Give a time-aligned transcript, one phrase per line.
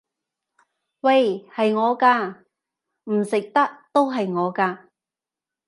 [1.01, 1.45] 喂！
[1.55, 2.35] 係我㗎！
[3.03, 4.87] 唔食得都係我㗎！